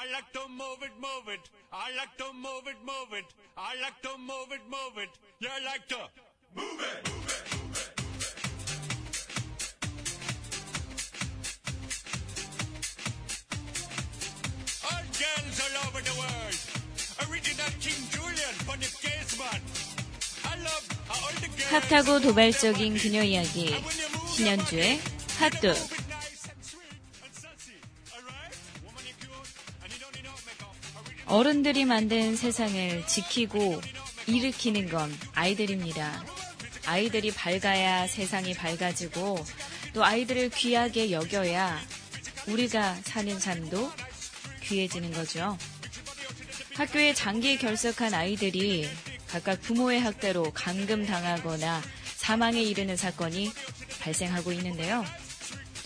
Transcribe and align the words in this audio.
I 0.00 0.10
like 0.12 0.32
to 0.32 0.48
move 0.48 0.82
it, 0.82 0.92
move 0.98 1.28
it. 1.28 1.50
I 1.70 1.94
like 1.94 2.16
to 2.16 2.32
move 2.32 2.66
it, 2.66 2.76
move 2.82 3.12
it. 3.12 3.26
I 3.58 3.74
like 3.82 4.00
to 4.00 4.16
move 4.16 4.50
it, 4.50 4.62
move 4.64 4.96
it. 4.96 5.10
You 5.40 5.50
like 5.62 5.86
to 5.88 5.98
move 6.56 6.80
it, 6.80 7.04
move 7.12 7.20
it, 7.20 7.44
move 7.52 7.76
it. 7.76 7.90
All 14.88 15.04
girls 15.20 15.56
all 15.64 15.76
over 15.86 16.00
the 16.00 16.14
world. 16.16 16.56
Original 17.28 17.70
King 17.84 18.00
Julian, 18.08 18.54
funny 18.64 18.88
case 19.04 19.36
man. 19.38 19.60
I 20.48 20.56
love 20.64 20.84
all 21.12 21.34
the 21.42 21.48
girls. 21.52 21.70
핫하고 21.70 22.20
도발적인 22.20 22.96
그녀 22.96 23.22
이야기 23.22 23.74
신현주의 24.34 25.00
핫도 25.38 25.99
어른들이 31.30 31.84
만든 31.84 32.34
세상을 32.34 33.06
지키고 33.06 33.80
일으키는 34.26 34.88
건 34.88 35.16
아이들입니다. 35.32 36.24
아이들이 36.86 37.30
밝아야 37.30 38.08
세상이 38.08 38.54
밝아지고 38.54 39.38
또 39.94 40.04
아이들을 40.04 40.50
귀하게 40.50 41.12
여겨야 41.12 41.80
우리가 42.48 42.96
사는 43.04 43.38
삶도 43.38 43.92
귀해지는 44.64 45.12
거죠. 45.12 45.56
학교에 46.74 47.14
장기 47.14 47.56
결석한 47.58 48.12
아이들이 48.12 48.88
각각 49.28 49.60
부모의 49.60 50.00
학대로 50.00 50.50
감금당하거나 50.52 51.80
사망에 52.16 52.60
이르는 52.60 52.96
사건이 52.96 53.52
발생하고 54.00 54.50
있는데요. 54.54 55.04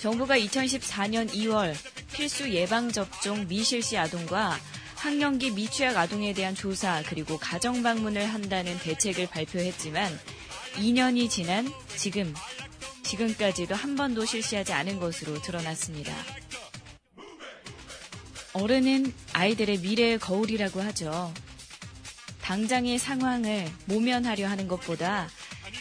정부가 0.01 0.39
2014년 0.39 1.31
2월 1.35 1.75
필수 2.15 2.51
예방접종 2.51 3.47
미실시 3.47 3.99
아동과 3.99 4.59
학령기 5.05 5.51
미취학 5.51 5.99
아동에 5.99 6.33
대한 6.33 6.55
조사 6.55 7.03
그리고 7.03 7.37
가정 7.37 7.83
방문을 7.83 8.25
한다는 8.25 8.79
대책을 8.79 9.27
발표했지만 9.27 10.11
2년이 10.77 11.29
지난 11.29 11.71
지금 11.95 12.33
지금까지도 13.03 13.75
한 13.75 13.97
번도 13.97 14.25
실시하지 14.25 14.73
않은 14.73 14.99
것으로 14.99 15.43
드러났습니다. 15.43 16.11
어른은 18.55 19.13
아이들의 19.35 19.81
미래의 19.81 20.19
거울이라고 20.21 20.81
하죠. 20.81 21.35
당장의 22.41 22.99
상황을 22.99 23.71
모면하려 23.85 24.49
하는 24.49 24.69
것보다 24.69 25.29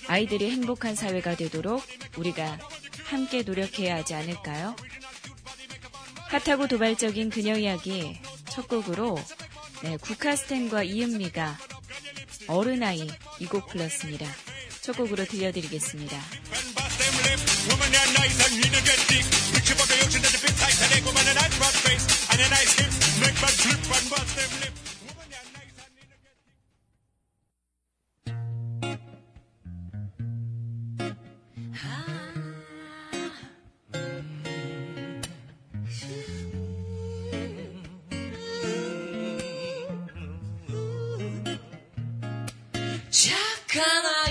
아이들이 0.08 0.52
행복한 0.52 0.96
사회가 0.96 1.38
되도록 1.38 1.82
우리가 2.18 2.60
함께 3.06 3.44
노력해야 3.44 3.96
하지 3.96 4.16
않을까요? 4.16 4.76
핫하고 6.28 6.68
도발적인 6.68 7.30
그녀 7.30 7.58
이야기 7.58 8.20
첫 8.54 8.68
곡으로 8.68 9.18
네, 9.82 9.98
국카스텐과 9.98 10.84
이은미가 10.84 11.58
어른아이 12.48 13.08
이 13.40 13.46
곡 13.48 13.68
불렀습니다. 13.68 14.28
첫 14.82 14.96
곡으로 14.96 15.26
들려드리겠습니다. 15.26 16.18
착한 43.74 44.23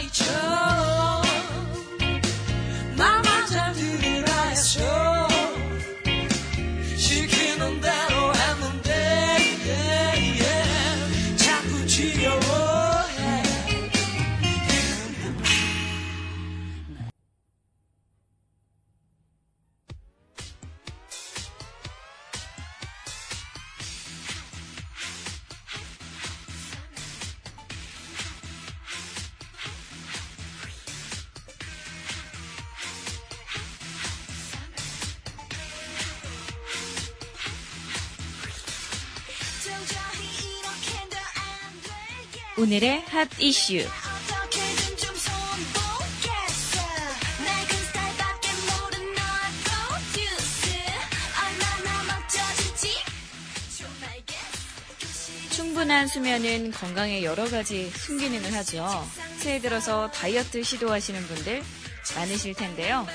질지 52.28 52.94
좀 53.76 53.86
알겠어 54.08 55.50
충분한 55.50 56.08
수면은 56.08 56.70
건강에 56.70 57.22
여러 57.22 57.44
가지 57.50 57.90
순기능을 57.90 58.54
하죠. 58.54 59.06
새해 59.36 59.60
들어서 59.60 60.10
다이어트 60.10 60.62
시도하시는 60.62 61.20
분들 61.26 61.62
많으실 62.16 62.54
텐데요. 62.54 63.06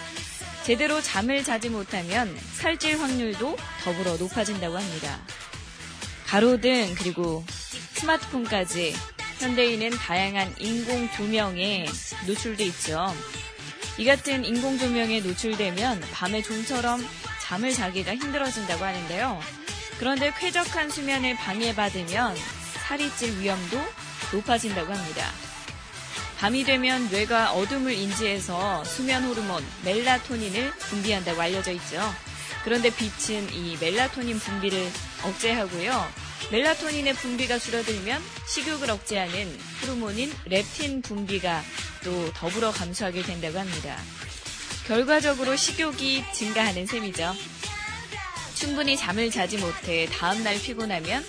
제대로 0.65 1.01
잠을 1.01 1.43
자지 1.43 1.69
못하면 1.69 2.37
살찔 2.53 2.99
확률도 2.99 3.57
더불어 3.83 4.17
높아진다고 4.17 4.77
합니다. 4.77 5.19
가로등 6.27 6.93
그리고 6.95 7.43
스마트폰까지 7.93 9.16
현대인은 9.39 9.91
다양한 9.91 10.55
인공 10.57 11.09
조명에 11.11 11.87
노출돼 12.25 12.65
있죠. 12.65 13.15
이 13.97 14.05
같은 14.05 14.43
인공 14.43 14.77
조명에 14.77 15.21
노출되면 15.21 16.01
밤에 16.11 16.41
좀처럼 16.41 17.07
잠을 17.41 17.71
자기가 17.71 18.15
힘들어진다고 18.15 18.83
하는데요. 18.83 19.39
그런데 19.99 20.31
쾌적한 20.37 20.89
수면을 20.89 21.35
방해받으면 21.35 22.35
살이 22.87 23.09
찔 23.15 23.39
위험도 23.39 23.79
높아진다고 24.33 24.93
합니다. 24.93 25.31
밤이 26.39 26.63
되면 26.63 27.09
뇌가 27.09 27.53
어둠을 27.53 27.93
인지해서 27.93 28.83
수면 28.83 29.23
호르몬 29.23 29.65
멜라토닌을 29.83 30.71
분비한다고 30.71 31.41
알려져 31.41 31.71
있죠. 31.71 31.99
그런데 32.63 32.89
빛은 32.89 33.53
이 33.53 33.77
멜라토닌 33.79 34.37
분비를 34.39 34.91
억제하고요. 35.23 36.26
멜라토닌의 36.51 37.13
분비가 37.15 37.59
줄어들면 37.59 38.21
식욕을 38.47 38.89
억제하는 38.89 39.59
호르몬인 39.81 40.31
렙틴 40.45 41.01
분비가 41.01 41.61
또 42.03 42.31
더불어 42.33 42.71
감소하게 42.71 43.23
된다고 43.23 43.59
합니다. 43.59 43.97
결과적으로 44.87 45.57
식욕이 45.57 46.23
증가하는 46.33 46.85
셈이죠. 46.85 47.35
충분히 48.55 48.95
잠을 48.95 49.29
자지 49.29 49.57
못해 49.57 50.07
다음날 50.07 50.59
피곤하면 50.61 51.23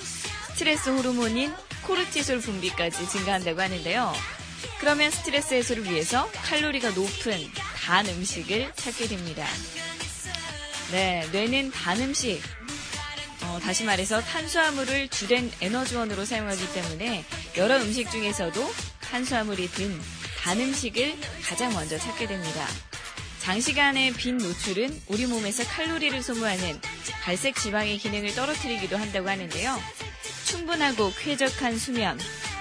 스트레스 0.53 0.91
호르몬인 0.91 1.53
코르티솔 1.83 2.41
분비까지 2.41 3.09
증가한다고 3.09 3.61
하는데요. 3.61 4.13
그러면 4.79 5.11
스트레스 5.11 5.55
해소를 5.55 5.85
위해서 5.85 6.31
칼로리가 6.33 6.91
높은 6.91 7.51
단 7.85 8.07
음식을 8.07 8.73
찾게 8.75 9.09
됩니다. 9.09 9.47
네, 10.93 11.29
뇌는 11.33 11.71
단 11.73 12.01
음식, 12.01 12.41
어, 13.59 13.61
다시 13.61 13.83
말해서 13.85 14.21
탄수화물을 14.21 15.09
주된 15.09 15.51
에너지원으로 15.61 16.25
사용하기 16.25 16.73
때문에 16.73 17.25
여러 17.57 17.77
음식 17.79 18.09
중에서도 18.11 18.73
탄수화물이 19.03 19.69
든 19.69 20.01
단 20.45 20.59
음식을 20.61 21.15
가장 21.45 21.75
먼저 21.75 21.99
찾게 21.99 22.27
됩니다. 22.27 22.67
장시간의 23.41 24.15
빈 24.15 24.39
노출은 24.39 25.03
우리 25.09 25.27
몸에서 25.27 25.63
칼로리를 25.65 26.23
소모하는 26.23 26.81
갈색 27.23 27.57
지방의 27.57 27.99
기능을 27.99 28.35
떨어뜨리기도 28.35 28.97
한다고 28.97 29.29
하는데요. 29.29 29.79
충분하고 30.47 31.13
쾌적한 31.19 31.77
수면, 31.77 32.19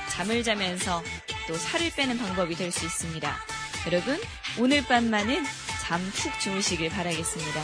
잠을 0.10 0.44
자면서 0.44 1.02
또 1.48 1.56
살을 1.56 1.92
빼는 1.92 2.18
방법이 2.18 2.56
될 2.56 2.74
수 2.74 2.84
있습니다. 2.86 3.38
여러분, 3.86 4.20
오늘 4.58 4.84
밤만은 4.84 5.46
잠 5.84 6.02
푹 6.14 6.38
주무시길 6.42 6.90
바라겠습니다. 6.90 7.62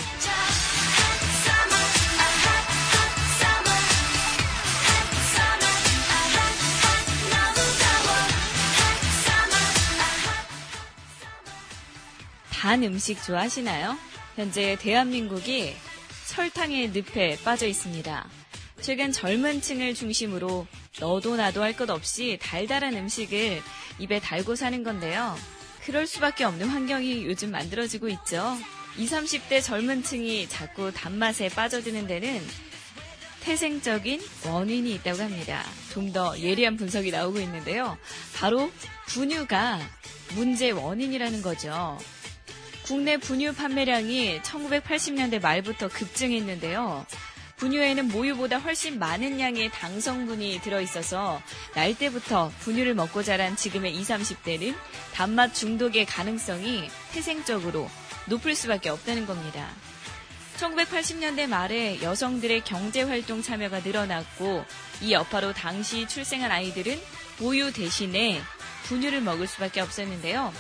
단 12.63 12.81
음식 12.85 13.21
좋아하시나요? 13.21 13.97
현재 14.37 14.77
대한민국이 14.79 15.75
설탕의 16.27 16.91
늪에 16.91 17.37
빠져 17.43 17.67
있습니다. 17.67 18.25
최근 18.79 19.11
젊은 19.11 19.59
층을 19.59 19.93
중심으로 19.93 20.65
너도 21.01 21.35
나도 21.35 21.61
할 21.61 21.73
것 21.75 21.89
없이 21.89 22.39
달달한 22.41 22.95
음식을 22.95 23.61
입에 23.99 24.21
달고 24.21 24.55
사는 24.55 24.81
건데요. 24.81 25.35
그럴 25.83 26.07
수밖에 26.07 26.45
없는 26.45 26.69
환경이 26.69 27.25
요즘 27.25 27.51
만들어지고 27.51 28.07
있죠. 28.07 28.57
20, 28.97 29.11
30대 29.11 29.61
젊은 29.61 30.01
층이 30.01 30.47
자꾸 30.47 30.89
단맛에 30.93 31.49
빠져드는 31.49 32.07
데는 32.07 32.41
태생적인 33.41 34.21
원인이 34.45 34.89
있다고 34.95 35.21
합니다. 35.21 35.65
좀 35.91 36.13
더 36.13 36.39
예리한 36.39 36.77
분석이 36.77 37.11
나오고 37.11 37.41
있는데요. 37.41 37.97
바로 38.33 38.71
분유가 39.07 39.81
문제 40.35 40.71
원인이라는 40.71 41.41
거죠. 41.41 41.97
국내 42.83 43.17
분유 43.17 43.53
판매량이 43.53 44.41
1980년대 44.41 45.41
말부터 45.41 45.87
급증했는데요. 45.87 47.05
분유에는 47.55 48.09
모유보다 48.09 48.57
훨씬 48.57 48.99
많은 48.99 49.39
양의 49.39 49.71
당 49.71 50.01
성분이 50.01 50.59
들어있어서 50.61 51.41
날 51.75 51.97
때부터 51.97 52.51
분유를 52.59 52.93
먹고 52.93 53.23
자란 53.23 53.55
지금의 53.55 53.95
20, 53.95 54.17
30대는 54.17 54.75
단맛 55.13 55.53
중독의 55.53 56.05
가능성이 56.05 56.89
태생적으로 57.13 57.89
높을 58.25 58.53
수밖에 58.53 58.89
없다는 58.89 59.25
겁니다. 59.25 59.69
1980년대 60.57 61.47
말에 61.47 62.01
여성들의 62.01 62.65
경제활동 62.65 63.41
참여가 63.41 63.79
늘어났고 63.79 64.65
이 65.01 65.13
여파로 65.13 65.53
당시 65.53 66.05
출생한 66.07 66.51
아이들은 66.51 66.99
모유 67.39 67.71
대신에 67.71 68.41
분유를 68.83 69.21
먹을 69.21 69.47
수밖에 69.47 69.79
없었는데요. 69.79 70.53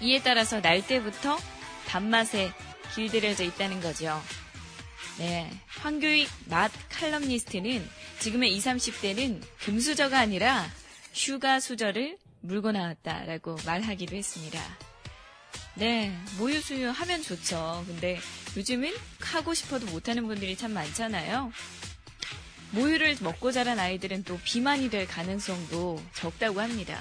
이에 0.00 0.22
따라서 0.22 0.60
날 0.60 0.86
때부터 0.86 1.38
단맛에 1.86 2.52
길들여져 2.94 3.44
있다는 3.44 3.80
거죠. 3.80 4.20
네. 5.18 5.50
황교익 5.68 6.28
맛 6.46 6.70
칼럼니스트는 6.90 7.88
지금의 8.18 8.54
20, 8.54 8.72
30대는 8.72 9.42
금수저가 9.60 10.18
아니라 10.18 10.66
sugar 11.12 11.60
수저를 11.60 12.18
물고 12.40 12.72
나왔다라고 12.72 13.56
말하기도 13.64 14.14
했습니다. 14.14 14.60
네. 15.74 16.14
모유 16.38 16.60
수유 16.60 16.90
하면 16.90 17.22
좋죠. 17.22 17.84
근데 17.86 18.18
요즘은 18.56 18.94
하고 19.20 19.54
싶어도 19.54 19.86
못하는 19.86 20.26
분들이 20.26 20.56
참 20.56 20.72
많잖아요. 20.72 21.52
모유를 22.72 23.16
먹고 23.20 23.52
자란 23.52 23.78
아이들은 23.78 24.24
또 24.24 24.38
비만이 24.42 24.90
될 24.90 25.06
가능성도 25.06 26.02
적다고 26.14 26.60
합니다. 26.60 27.00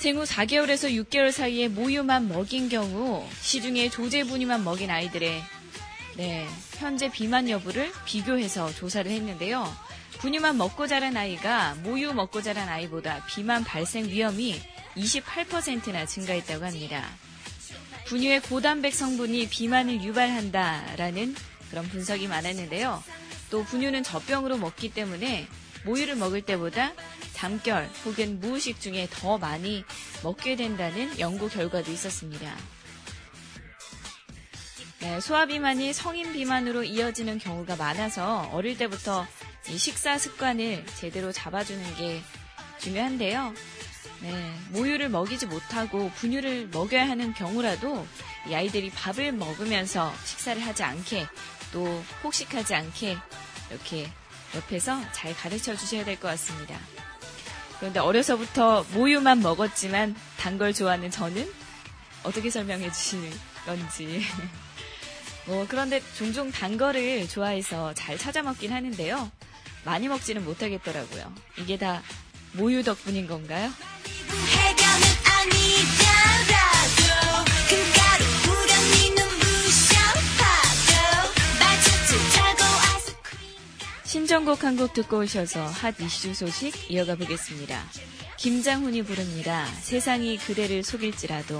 생후 0.00 0.24
4개월에서 0.24 0.90
6개월 1.04 1.30
사이에 1.30 1.68
모유만 1.68 2.28
먹인 2.28 2.70
경우 2.70 3.28
시중에 3.42 3.90
조제 3.90 4.24
분유만 4.24 4.64
먹인 4.64 4.90
아이들의 4.90 5.42
네, 6.16 6.46
현재 6.78 7.10
비만 7.10 7.50
여부를 7.50 7.92
비교해서 8.06 8.72
조사를 8.72 9.10
했는데요. 9.10 9.70
분유만 10.20 10.56
먹고 10.56 10.86
자란 10.86 11.18
아이가 11.18 11.74
모유 11.82 12.14
먹고 12.14 12.40
자란 12.40 12.70
아이보다 12.70 13.26
비만 13.26 13.62
발생 13.62 14.06
위험이 14.06 14.58
28%나 14.96 16.06
증가했다고 16.06 16.64
합니다. 16.64 17.06
분유의 18.06 18.40
고단백 18.40 18.94
성분이 18.94 19.50
비만을 19.50 20.02
유발한다라는 20.02 21.34
그런 21.68 21.86
분석이 21.90 22.26
많았는데요. 22.26 23.04
또 23.50 23.64
분유는 23.64 24.02
젖병으로 24.04 24.56
먹기 24.56 24.94
때문에 24.94 25.46
모유를 25.84 26.16
먹을 26.16 26.40
때보다 26.40 26.92
잠결 27.40 27.88
혹은 28.04 28.38
무의식 28.38 28.82
중에 28.82 29.08
더 29.10 29.38
많이 29.38 29.82
먹게 30.22 30.56
된다는 30.56 31.18
연구 31.18 31.48
결과도 31.48 31.90
있었습니다. 31.90 32.54
네, 35.00 35.18
소아비만이 35.20 35.94
성인 35.94 36.34
비만으로 36.34 36.84
이어지는 36.84 37.38
경우가 37.38 37.76
많아서 37.76 38.50
어릴 38.52 38.76
때부터 38.76 39.26
이 39.70 39.78
식사 39.78 40.18
습관을 40.18 40.84
제대로 40.98 41.32
잡아주는 41.32 41.96
게 41.96 42.20
중요한데요. 42.78 43.54
네, 44.20 44.54
모유를 44.72 45.08
먹이지 45.08 45.46
못하고 45.46 46.10
분유를 46.16 46.68
먹여야 46.68 47.08
하는 47.08 47.32
경우라도 47.32 48.06
이 48.48 48.54
아이들이 48.54 48.90
밥을 48.90 49.32
먹으면서 49.32 50.12
식사를 50.26 50.60
하지 50.60 50.82
않게 50.82 51.26
또 51.72 52.04
폭식하지 52.20 52.74
않게 52.74 53.16
이렇게 53.70 54.10
옆에서 54.54 55.00
잘 55.12 55.34
가르쳐 55.34 55.74
주셔야 55.74 56.04
될 56.04 56.16
것 56.20 56.28
같습니다. 56.28 56.78
그런데 57.80 57.98
어려서부터 58.00 58.84
모유만 58.92 59.40
먹었지만 59.40 60.14
단 60.38 60.58
걸 60.58 60.72
좋아하는 60.74 61.10
저는 61.10 61.50
어떻게 62.22 62.50
설명해 62.50 62.92
주실 62.92 63.30
건지. 63.64 64.22
뭐, 65.46 65.64
그런데 65.68 66.02
종종 66.16 66.50
단 66.52 66.76
거를 66.76 67.26
좋아해서 67.28 67.94
잘 67.94 68.18
찾아 68.18 68.42
먹긴 68.42 68.72
하는데요. 68.72 69.30
많이 69.84 70.06
먹지는 70.08 70.44
못하겠더라고요. 70.44 71.32
이게 71.56 71.78
다 71.78 72.02
모유 72.52 72.82
덕분인 72.84 73.26
건가요? 73.26 73.70
신청곡 84.30 84.62
한 84.62 84.76
곡 84.76 84.92
듣고 84.92 85.18
오셔서 85.18 85.66
핫 85.66 86.00
이슈 86.00 86.32
소식 86.34 86.88
이어가 86.88 87.16
보겠습니다. 87.16 87.82
김장훈이 88.36 89.02
부릅니다. 89.02 89.66
세상이 89.80 90.38
그대를 90.38 90.84
속일지라도. 90.84 91.58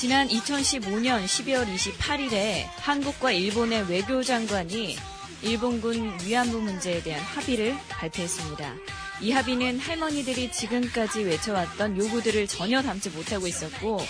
지난 0.00 0.28
2015년 0.28 1.26
12월 1.26 1.66
28일에 1.74 2.64
한국과 2.76 3.32
일본의 3.32 3.86
외교장관이 3.90 4.96
일본군 5.42 6.20
위안부 6.24 6.58
문제에 6.58 7.02
대한 7.02 7.22
합의를 7.22 7.76
발표했습니다. 7.90 8.76
이 9.20 9.30
합의는 9.30 9.78
할머니들이 9.78 10.52
지금까지 10.52 11.24
외쳐왔던 11.24 11.98
요구들을 11.98 12.46
전혀 12.46 12.80
담지 12.80 13.10
못하고 13.10 13.46
있었고 13.46 14.00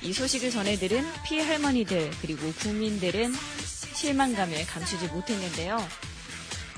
이 0.00 0.14
소식을 0.14 0.50
전해들은 0.50 1.04
피해 1.26 1.42
할머니들 1.42 2.10
그리고 2.22 2.50
국민들은 2.60 3.34
실망감을 3.92 4.64
감추지 4.64 5.08
못했는데요. 5.08 5.76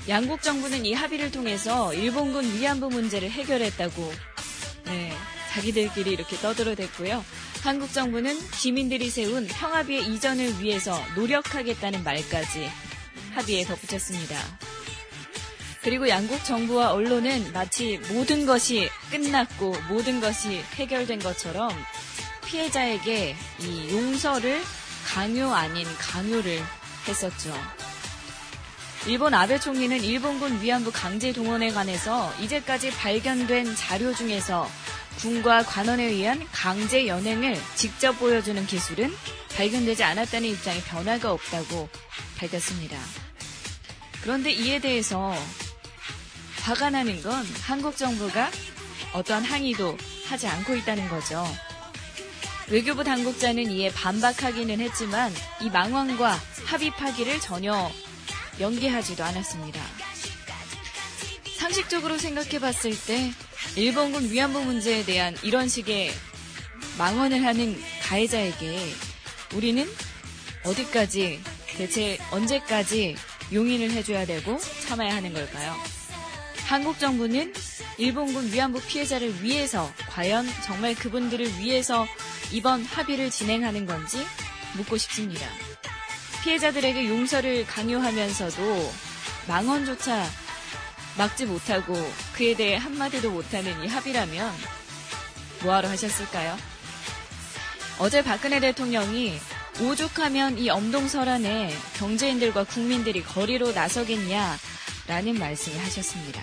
양국 0.09 0.41
정부는 0.41 0.85
이 0.85 0.91
합의를 0.91 1.31
통해서 1.31 1.93
일본군 1.93 2.59
위안부 2.59 2.89
문제를 2.89 3.31
해결했다고 3.31 4.11
네, 4.87 5.13
자기들끼리 5.53 6.11
이렇게 6.11 6.35
떠들어댔고요. 6.35 7.23
한국 7.67 7.91
정부는 7.91 8.39
시민들이 8.53 9.09
세운 9.09 9.45
평화비의 9.45 10.07
이전을 10.07 10.61
위해서 10.61 10.97
노력하겠다는 11.17 12.01
말까지 12.01 12.71
합의에 13.33 13.65
덧붙였습니다. 13.65 14.37
그리고 15.81 16.07
양국 16.07 16.45
정부와 16.45 16.93
언론은 16.93 17.51
마치 17.51 17.99
모든 18.09 18.45
것이 18.45 18.89
끝났고 19.11 19.75
모든 19.89 20.21
것이 20.21 20.61
해결된 20.75 21.19
것처럼 21.19 21.69
피해자에게 22.45 23.35
이 23.59 23.91
용서를 23.91 24.61
강요 25.05 25.53
아닌 25.53 25.85
강요를 25.99 26.61
했었죠. 27.05 27.53
일본 29.07 29.33
아베 29.33 29.59
총리는 29.59 30.01
일본군 30.01 30.61
위안부 30.61 30.91
강제 30.93 31.33
동원에 31.33 31.71
관해서 31.71 32.33
이제까지 32.39 32.91
발견된 32.91 33.75
자료 33.75 34.15
중에서 34.15 34.69
군과 35.17 35.63
관원에 35.63 36.03
의한 36.03 36.45
강제 36.51 37.07
연행을 37.07 37.59
직접 37.75 38.13
보여주는 38.19 38.65
기술은 38.65 39.13
발견되지 39.55 40.03
않았다는 40.03 40.49
입장에 40.49 40.79
변화가 40.81 41.31
없다고 41.31 41.89
밝혔습니다. 42.37 42.97
그런데 44.21 44.51
이에 44.51 44.79
대해서 44.79 45.33
화가 46.61 46.91
나는 46.91 47.21
건 47.23 47.45
한국 47.63 47.97
정부가 47.97 48.51
어떠한 49.13 49.43
항의도 49.43 49.97
하지 50.27 50.47
않고 50.47 50.75
있다는 50.75 51.07
거죠. 51.09 51.45
외교부 52.69 53.03
당국자는 53.03 53.71
이에 53.71 53.91
반박하기는 53.93 54.79
했지만 54.81 55.33
이 55.61 55.69
망언과 55.69 56.37
합의 56.65 56.91
파기를 56.91 57.39
전혀 57.39 57.89
연기하지도 58.59 59.23
않았습니다. 59.23 59.81
상식적으로 61.57 62.17
생각해 62.17 62.59
봤을 62.59 62.91
때 63.05 63.31
일본군 63.75 64.31
위안부 64.31 64.63
문제에 64.63 65.03
대한 65.05 65.35
이런 65.43 65.67
식의 65.67 66.11
망언을 66.97 67.45
하는 67.45 67.79
가해자에게 68.03 68.79
우리는 69.53 69.87
어디까지 70.63 71.39
대체 71.77 72.17
언제까지 72.31 73.15
용인을 73.53 73.91
해줘야 73.91 74.25
되고 74.25 74.57
참아야 74.87 75.15
하는 75.15 75.33
걸까요? 75.33 75.75
한국 76.65 76.99
정부는 76.99 77.53
일본군 77.97 78.51
위안부 78.51 78.81
피해자를 78.81 79.41
위해서 79.41 79.91
과연 80.09 80.45
정말 80.65 80.95
그분들을 80.95 81.59
위해서 81.59 82.05
이번 82.51 82.83
합의를 82.83 83.29
진행하는 83.29 83.85
건지 83.85 84.17
묻고 84.75 84.97
싶습니다. 84.97 85.47
피해자들에게 86.43 87.07
용서를 87.09 87.65
강요하면서도 87.65 88.93
망언조차 89.47 90.25
막지 91.17 91.45
못하고 91.45 91.93
그에 92.33 92.55
대해 92.55 92.75
한마디도 92.75 93.31
못하는 93.31 93.83
이 93.83 93.87
합의라면 93.87 94.53
뭐하러 95.63 95.89
하셨을까요? 95.89 96.55
어제 97.99 98.23
박근혜 98.23 98.59
대통령이 98.59 99.33
오죽하면 99.81 100.57
이 100.57 100.69
엄동설안에 100.69 101.73
경제인들과 101.97 102.65
국민들이 102.65 103.23
거리로 103.23 103.71
나서겠냐라는 103.71 105.39
말씀을 105.39 105.79
하셨습니다. 105.83 106.41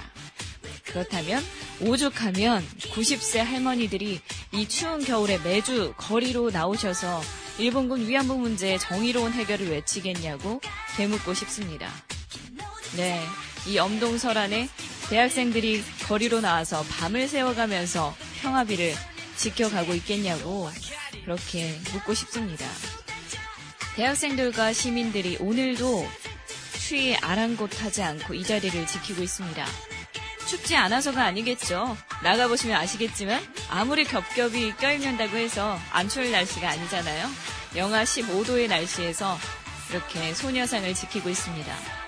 그렇다면 0.84 1.44
오죽하면 1.80 2.64
90세 2.78 3.38
할머니들이 3.38 4.20
이 4.52 4.68
추운 4.68 5.04
겨울에 5.04 5.38
매주 5.38 5.94
거리로 5.96 6.50
나오셔서 6.50 7.20
일본군 7.58 8.08
위안부 8.08 8.38
문제의 8.38 8.78
정의로운 8.78 9.32
해결을 9.32 9.70
외치겠냐고 9.70 10.60
되묻고 10.96 11.34
싶습니다. 11.34 11.90
네, 12.96 13.20
이 13.66 13.78
엄동설안에 13.78 14.68
대학생들이 15.08 15.82
거리로 16.06 16.40
나와서 16.40 16.82
밤을 16.84 17.28
새워가면서 17.28 18.14
평화비를 18.42 18.94
지켜가고 19.36 19.94
있겠냐고 19.94 20.70
그렇게 21.24 21.78
묻고 21.92 22.14
싶습니다. 22.14 22.66
대학생들과 23.96 24.72
시민들이 24.72 25.36
오늘도 25.40 26.06
추위에 26.78 27.16
아랑곳하지 27.16 28.02
않고 28.02 28.34
이 28.34 28.44
자리를 28.44 28.86
지키고 28.86 29.22
있습니다. 29.22 29.64
춥지 30.46 30.76
않아서가 30.76 31.24
아니겠죠. 31.24 31.96
나가보시면 32.22 32.76
아시겠지만 32.76 33.42
아무리 33.70 34.04
겹겹이 34.04 34.76
껴입는다고 34.76 35.36
해서 35.36 35.78
안 35.90 36.08
추울 36.08 36.30
날씨가 36.30 36.68
아니잖아요. 36.68 37.28
영하 37.76 38.04
15도의 38.04 38.68
날씨에서 38.68 39.38
이렇게 39.90 40.34
소녀상을 40.34 40.92
지키고 40.94 41.30
있습니다. 41.30 42.03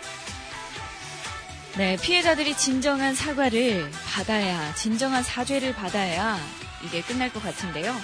네, 1.76 1.98
피해자들이 1.98 2.56
진정한 2.56 3.14
사과를 3.14 3.90
받아야, 4.06 4.74
진정한 4.76 5.22
사죄를 5.22 5.74
받아야 5.74 6.38
이게 6.82 7.02
끝날 7.02 7.30
것 7.30 7.42
같은데요. 7.42 7.94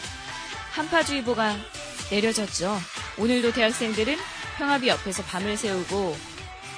한파주의보가 0.73 1.57
내려졌죠. 2.11 2.79
오늘도 3.19 3.52
대학생들은 3.52 4.14
평화비 4.59 4.88
옆에서 4.88 5.23
밤을 5.23 5.57
새우고, 5.57 6.14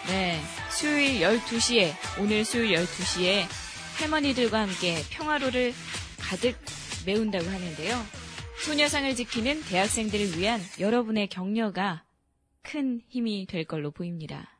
네, 0.07 0.41
수요일 0.71 1.21
12시에, 1.21 1.93
오늘 2.21 2.45
수요일 2.45 2.77
12시에 2.77 3.45
할머니들과 3.99 4.61
함께 4.61 5.03
평화로를 5.11 5.75
가득 6.21 6.57
메운다고 7.07 7.45
하는데요. 7.45 8.07
소녀상을 8.65 9.17
지키는 9.17 9.65
대학생들을 9.65 10.39
위한 10.39 10.61
여러분의 10.79 11.27
격려가 11.27 12.05
큰 12.63 13.01
힘이 13.09 13.47
될 13.47 13.65
걸로 13.65 13.91
보입니다. 13.91 14.54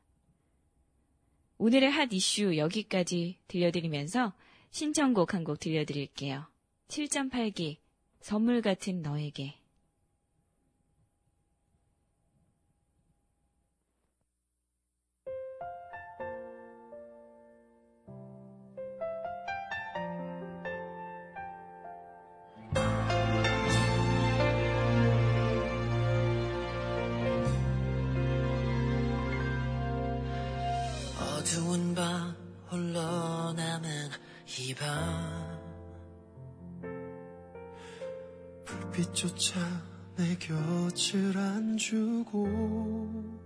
오늘의 1.67 1.91
핫 1.91 2.13
이슈 2.13 2.59
여기까지 2.59 3.39
들려드리면서 3.49 4.35
신청곡 4.71 5.33
한 5.33 5.45
곡 5.45 5.59
들려드릴게요. 5.61 6.45
7.8기 6.89 7.79
선물 8.21 8.61
같은 8.61 9.01
너에게 9.01 9.55
어두운 31.45 31.95
밤 31.95 32.35
홀로 32.71 33.53
남은 33.53 34.09
이 34.59 34.75
밤. 34.75 35.61
불빛조차 38.65 39.61
내 40.17 40.37
곁을 40.39 41.37
안 41.37 41.77
주고 41.77 43.44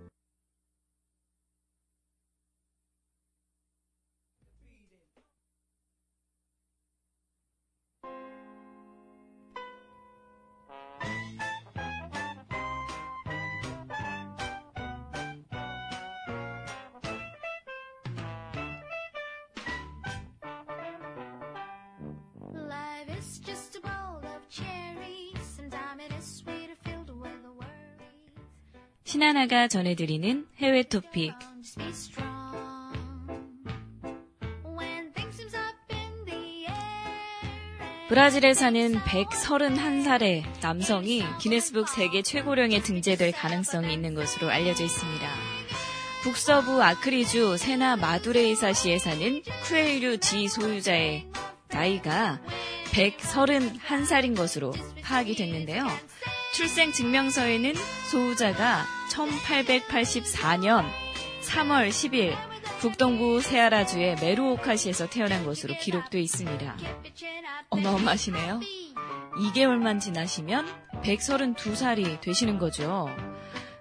하나가 29.39 29.69
전해드리는 29.69 30.47
해외 30.57 30.83
토픽. 30.83 31.33
브라질에 38.09 38.55
사는 38.55 38.95
131살의 38.97 40.43
남성이 40.61 41.23
기네스북 41.41 41.89
세계 41.89 42.23
최고령에 42.23 42.83
등재될 42.83 43.31
가능성이 43.31 43.93
있는 43.93 44.17
것으로 44.17 44.51
알려져 44.51 44.83
있습니다. 44.83 45.29
북서부 46.25 46.83
아크리주 46.83 47.59
세나 47.59 47.95
마두레이사시에 47.95 48.99
사는 48.99 49.43
쿠엘류 49.63 50.19
지 50.19 50.49
소유자의 50.49 51.29
나이가 51.69 52.41
131살인 52.91 54.37
것으로 54.37 54.73
파악이 55.05 55.37
됐는데요. 55.37 55.87
출생 56.59 56.91
증명서에는 56.91 57.73
소유자가 58.11 58.85
1884년 59.13 60.85
3월 61.43 61.89
10일 61.89 62.35
북동부 62.81 63.41
세아라주의 63.41 64.17
메루오카시에서 64.17 65.09
태어난 65.09 65.45
것으로 65.45 65.77
기록되어 65.79 66.21
있습니다. 66.21 66.77
어마어마하시네요. 67.69 68.59
2개월만 69.37 70.01
지나시면 70.01 70.67
132살이 71.05 72.21
되시는 72.21 72.59
거죠. 72.59 73.09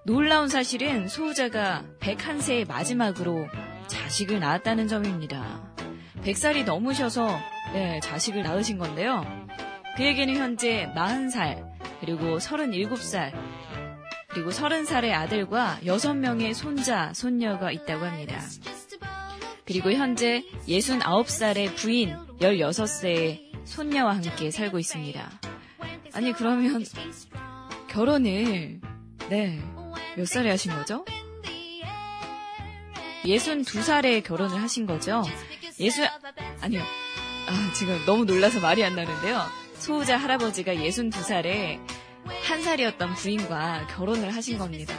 놀라운 0.04 0.48
사실은 0.48 1.08
소유자가 1.08 1.84
101세의 2.00 2.68
마지막으로 2.68 3.48
자식을 3.88 4.40
낳았다는 4.40 4.88
점입니다. 4.88 5.74
100살이 6.22 6.64
넘으셔서 6.64 7.40
네, 7.74 8.00
자식을 8.02 8.44
낳으신 8.44 8.78
건데요. 8.78 9.26
그에게는 9.96 10.36
현재 10.36 10.94
40살, 10.96 11.67
그리고 12.00 12.38
37살, 12.38 13.34
그리고 14.30 14.50
30살의 14.50 15.12
아들과 15.14 15.80
6명의 15.84 16.54
손자, 16.54 17.12
손녀가 17.14 17.72
있다고 17.72 18.06
합니다. 18.06 18.40
그리고 19.66 19.92
현재 19.92 20.44
69살의 20.68 21.76
부인 21.76 22.16
16세의 22.40 23.66
손녀와 23.66 24.16
함께 24.16 24.52
살고 24.52 24.80
있습니다. 24.80 25.32
아니, 26.14 26.32
그러면 26.34 26.84
결혼을, 27.90 28.80
네, 29.30 29.62
몇 30.16 30.28
살에 30.28 30.50
하신 30.50 30.72
거죠? 30.74 31.04
62살에 33.26 34.24
결혼을 34.24 34.62
하신 34.62 34.86
거죠? 34.86 35.24
예수, 35.80 36.02
아니요. 36.62 36.82
아, 37.48 37.74
지금 37.74 38.00
너무 38.06 38.26
놀라서 38.26 38.60
말이 38.60 38.84
안 38.84 38.96
나는데요. 38.96 39.42
소유자 39.80 40.18
할아버지가 40.18 40.74
62살에 40.76 41.80
한 42.44 42.62
살이었던 42.62 43.14
부인과 43.16 43.88
결혼을 43.88 44.36
하신 44.36 44.58
겁니다. 44.58 44.94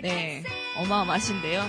네, 0.00 0.42
어마어마하신데요. 0.78 1.62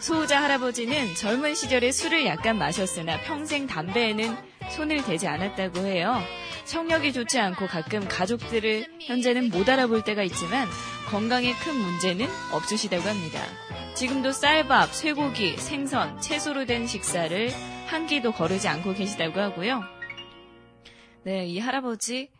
소유자 0.00 0.42
할아버지는 0.42 1.14
젊은 1.14 1.54
시절에 1.54 1.92
술을 1.92 2.24
약간 2.24 2.56
마셨으나 2.56 3.20
평생 3.22 3.66
담배에는 3.66 4.36
손을 4.70 5.04
대지 5.04 5.26
않았다고 5.26 5.80
해요. 5.80 6.22
청력이 6.64 7.12
좋지 7.12 7.38
않고 7.38 7.66
가끔 7.66 8.06
가족들을 8.06 8.86
현재는 9.00 9.48
못 9.50 9.68
알아볼 9.68 10.04
때가 10.04 10.22
있지만 10.22 10.68
건강에 11.08 11.52
큰 11.54 11.74
문제는 11.74 12.26
없으시다고 12.52 13.08
합니다. 13.08 13.42
지금도 13.94 14.32
쌀밥, 14.32 14.94
쇠고기, 14.94 15.56
생선, 15.56 16.20
채소로 16.20 16.66
된 16.66 16.86
식사를 16.86 17.50
한 17.86 18.06
끼도 18.06 18.32
거르지 18.32 18.68
않고 18.68 18.94
계시다고 18.94 19.40
하고요. 19.40 19.97
네, 21.24 21.46
이 21.46 21.58
할아버지 21.58 22.30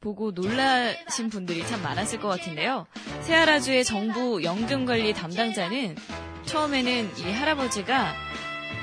보고 0.00 0.32
놀라신 0.32 1.30
분들이 1.30 1.64
참 1.66 1.82
많았을 1.82 2.20
것 2.20 2.28
같은데요. 2.28 2.86
세아라주의 3.22 3.84
정부 3.84 4.42
연금관리 4.42 5.14
담당자는 5.14 5.96
처음에는 6.44 7.18
이 7.18 7.32
할아버지가 7.32 8.12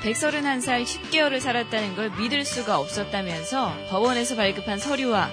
131살 0.02 0.82
10개월을 0.82 1.40
살았다는 1.40 1.94
걸 1.94 2.10
믿을 2.18 2.44
수가 2.44 2.78
없었다면서 2.78 3.74
법원에서 3.90 4.34
발급한 4.34 4.78
서류와 4.78 5.28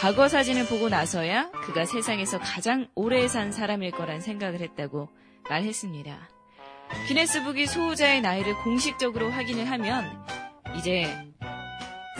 과거 0.00 0.28
사진을 0.28 0.66
보고 0.66 0.88
나서야 0.88 1.50
그가 1.50 1.84
세상에서 1.84 2.38
가장 2.38 2.88
오래 2.94 3.26
산 3.26 3.50
사람일 3.50 3.90
거란 3.90 4.20
생각을 4.20 4.60
했다고 4.60 5.08
말했습니다. 5.50 6.30
기네스북이 7.08 7.66
소유자의 7.66 8.20
나이를 8.20 8.54
공식적으로 8.62 9.30
확인을 9.30 9.68
하면 9.70 10.24
이제 10.76 11.31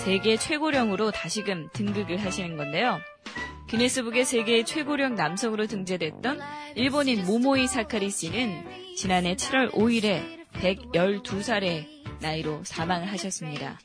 세계 0.04 0.36
최고령으로 0.36 1.12
다시금 1.12 1.68
등극을 1.72 2.24
하시는 2.24 2.56
건데요. 2.56 2.98
기네스북의 3.68 4.24
세계 4.24 4.64
최고령 4.64 5.14
남성으로 5.14 5.68
등재됐던 5.68 6.40
일본인 6.74 7.24
모모이 7.24 7.68
사카리 7.68 8.10
씨는 8.10 8.96
지난해 8.96 9.36
7월 9.36 9.70
5일에 9.70 10.44
112살의 10.54 11.86
나이로 12.20 12.64
사망을 12.64 13.12
하셨습니다. 13.12 13.78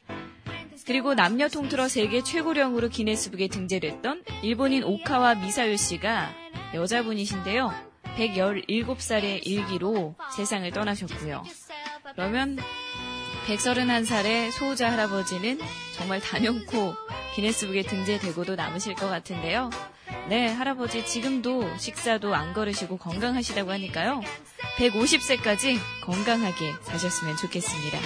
그리고 0.87 1.13
남녀 1.13 1.47
통틀어 1.49 1.87
세계 1.87 2.23
최고령으로 2.23 2.89
기네스북에 2.89 3.47
등재됐던 3.47 4.23
일본인 4.41 4.83
오카와 4.83 5.35
미사요 5.35 5.75
씨가 5.75 6.33
여자분이신데요. 6.73 7.71
117살의 8.17 9.45
일기로 9.45 10.15
세상을 10.35 10.69
떠나셨고요. 10.71 11.43
그러면 12.15 12.57
131살의 13.47 14.51
소호자 14.51 14.91
할아버지는 14.91 15.57
정말 15.95 16.19
단연코 16.19 16.93
기네스북에 17.33 17.83
등재되고도 17.83 18.55
남으실 18.55 18.93
것 18.95 19.07
같은데요. 19.07 19.69
네, 20.27 20.47
할아버지 20.47 21.05
지금도 21.05 21.77
식사도 21.77 22.35
안 22.35 22.53
걸으시고 22.53 22.97
건강하시다고 22.97 23.71
하니까요. 23.71 24.21
150세까지 24.77 25.77
건강하게 26.03 26.73
사셨으면 26.83 27.37
좋겠습니다. 27.37 27.97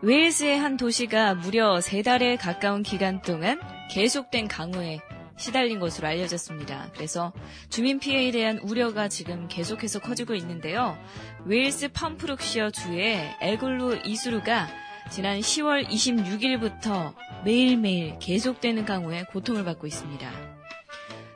웨일스의 0.00 0.58
한 0.58 0.76
도시가 0.76 1.34
무려 1.34 1.80
세 1.80 2.02
달에 2.02 2.36
가까운 2.36 2.82
기간 2.82 3.22
동안 3.22 3.60
계속된 3.90 4.48
강우에 4.48 4.98
시달린 5.36 5.80
것으로 5.80 6.08
알려졌습니다. 6.08 6.90
그래서 6.94 7.32
주민 7.68 7.98
피해에 7.98 8.30
대한 8.30 8.58
우려가 8.58 9.08
지금 9.08 9.48
계속해서 9.48 10.00
커지고 10.00 10.34
있는데요. 10.34 10.96
웨일스 11.44 11.92
펌프룩시어 11.92 12.70
주의 12.70 13.34
엘글루 13.40 14.00
이수루가 14.04 14.68
지난 15.10 15.40
10월 15.40 15.86
26일부터 15.86 17.14
매일매일 17.44 18.18
계속되는 18.18 18.84
강우에 18.84 19.24
고통을 19.24 19.64
받고 19.64 19.86
있습니다. 19.86 20.30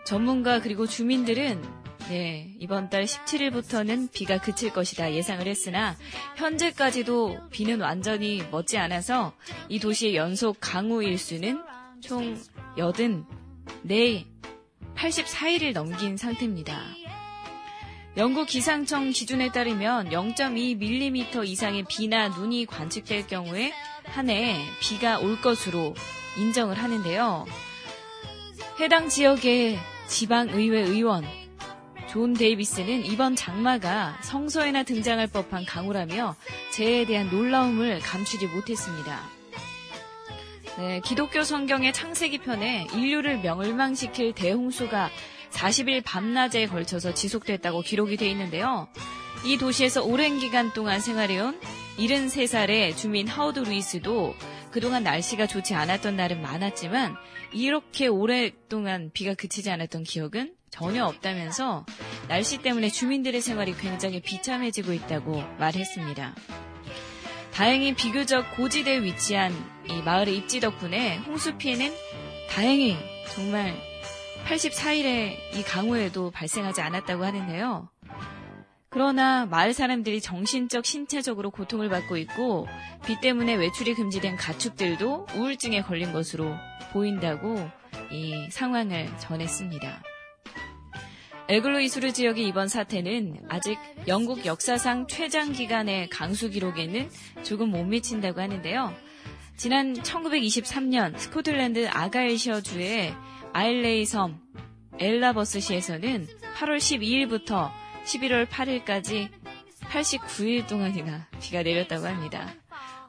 전문가 0.04 0.60
그리고 0.60 0.86
주민들은 0.86 1.62
네, 2.08 2.54
이번 2.58 2.88
달 2.88 3.04
17일부터는 3.04 4.10
비가 4.10 4.38
그칠 4.38 4.72
것이다 4.72 5.12
예상을 5.12 5.46
했으나 5.46 5.94
현재까지도 6.36 7.36
비는 7.50 7.82
완전히 7.82 8.42
멎지 8.50 8.78
않아서 8.78 9.34
이 9.68 9.78
도시의 9.78 10.16
연속 10.16 10.56
강우 10.58 11.02
일수는 11.02 11.62
총 12.00 12.34
84, 13.88 14.24
84일을 14.96 15.72
넘긴 15.72 16.16
상태입니다. 16.16 16.82
영국 18.16 18.46
기상청 18.46 19.10
기준에 19.10 19.50
따르면 19.52 20.10
0.2mm 20.10 21.46
이상의 21.46 21.84
비나 21.88 22.28
눈이 22.28 22.66
관측될 22.66 23.26
경우에 23.28 23.72
한 24.04 24.28
해 24.30 24.56
비가 24.80 25.18
올 25.18 25.40
것으로 25.40 25.94
인정을 26.38 26.76
하는데요. 26.78 27.46
해당 28.80 29.08
지역의 29.08 29.78
지방의회 30.08 30.80
의원 30.80 31.24
존 32.08 32.32
데이비스는 32.32 33.04
이번 33.04 33.36
장마가 33.36 34.18
성서에나 34.22 34.82
등장할 34.82 35.26
법한 35.26 35.66
강우라며 35.66 36.36
재해에 36.72 37.04
대한 37.04 37.28
놀라움을 37.28 38.00
감추지 38.00 38.46
못했습니다. 38.46 39.37
네, 40.78 41.00
기독교 41.04 41.42
성경의 41.42 41.92
창세기 41.92 42.38
편에 42.38 42.86
인류를 42.94 43.38
멸망시킬 43.40 44.32
대홍수가 44.32 45.10
40일 45.50 46.04
밤낮에 46.04 46.66
걸쳐서 46.66 47.14
지속됐다고 47.14 47.80
기록이 47.80 48.16
돼 48.16 48.30
있는데요. 48.30 48.86
이 49.44 49.58
도시에서 49.58 50.04
오랜 50.04 50.38
기간 50.38 50.72
동안 50.72 51.00
생활해온 51.00 51.60
73살의 51.98 52.96
주민 52.96 53.26
하우드 53.26 53.58
루이스도 53.58 54.36
그동안 54.70 55.02
날씨가 55.02 55.48
좋지 55.48 55.74
않았던 55.74 56.14
날은 56.14 56.42
많았지만 56.42 57.16
이렇게 57.52 58.06
오랫동안 58.06 59.10
비가 59.12 59.34
그치지 59.34 59.72
않았던 59.72 60.04
기억은 60.04 60.54
전혀 60.70 61.04
없다면서 61.06 61.86
날씨 62.28 62.58
때문에 62.58 62.88
주민들의 62.88 63.40
생활이 63.40 63.74
굉장히 63.74 64.20
비참해지고 64.20 64.92
있다고 64.92 65.42
말했습니다. 65.58 66.36
다행히 67.52 67.96
비교적 67.96 68.54
고지대에 68.54 69.02
위치한 69.02 69.52
이 69.90 70.02
마을의 70.02 70.36
입지 70.36 70.60
덕분에 70.60 71.18
홍수 71.18 71.56
피해는 71.56 71.92
다행히 72.50 72.96
정말 73.34 73.74
84일의 74.46 75.36
이 75.54 75.62
강우에도 75.62 76.30
발생하지 76.30 76.80
않았다고 76.80 77.24
하는데요. 77.24 77.88
그러나 78.90 79.44
마을 79.46 79.74
사람들이 79.74 80.20
정신적, 80.20 80.86
신체적으로 80.86 81.50
고통을 81.50 81.88
받고 81.90 82.16
있고 82.16 82.66
비 83.04 83.20
때문에 83.20 83.54
외출이 83.54 83.94
금지된 83.94 84.36
가축들도 84.36 85.26
우울증에 85.34 85.82
걸린 85.82 86.12
것으로 86.12 86.54
보인다고 86.92 87.70
이 88.10 88.48
상황을 88.50 89.14
전했습니다. 89.18 90.02
엘글로 91.50 91.80
이수르 91.80 92.12
지역의 92.12 92.46
이번 92.46 92.68
사태는 92.68 93.40
아직 93.48 93.78
영국 94.06 94.44
역사상 94.44 95.06
최장 95.06 95.52
기간의 95.52 96.08
강수 96.10 96.50
기록에는 96.50 97.10
조금 97.42 97.70
못 97.70 97.84
미친다고 97.84 98.40
하는데요. 98.40 98.94
지난 99.58 99.92
1923년 99.92 101.18
스코틀랜드 101.18 101.88
아가일셔 101.88 102.60
주의 102.60 103.12
아일레이 103.52 104.04
섬 104.06 104.40
엘라버스시에서는 105.00 106.28
8월 106.54 106.76
12일부터 106.76 107.72
11월 108.04 108.46
8일까지 108.46 109.28
89일 109.80 110.68
동안이나 110.68 111.26
비가 111.40 111.64
내렸다고 111.64 112.06
합니다. 112.06 112.54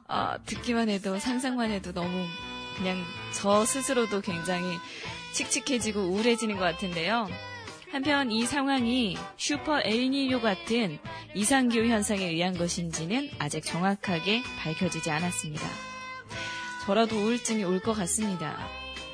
아, 0.08 0.38
듣기만 0.44 0.88
해도 0.88 1.20
상상만 1.20 1.70
해도 1.70 1.92
너무 1.92 2.26
그냥 2.76 3.00
저 3.32 3.64
스스로도 3.64 4.20
굉장히 4.20 4.76
칙칙해지고 5.32 6.00
우울해지는 6.00 6.56
것 6.56 6.62
같은데요. 6.62 7.28
한편 7.92 8.32
이 8.32 8.44
상황이 8.44 9.16
슈퍼 9.36 9.80
엘니뇨 9.84 10.40
같은 10.40 10.98
이상기후 11.32 11.86
현상에 11.86 12.24
의한 12.24 12.58
것인지는 12.58 13.30
아직 13.38 13.64
정확하게 13.64 14.42
밝혀지지 14.58 15.12
않았습니다. 15.12 15.89
저라도 16.86 17.16
우울증이 17.16 17.64
올 17.64 17.80
것 17.80 17.92
같습니다. 17.94 18.56